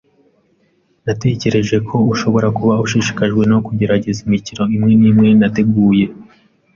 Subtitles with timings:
[1.05, 6.05] Natekereje ko ushobora kuba ushishikajwe no kugerageza imikino imwe nimwe nateguye.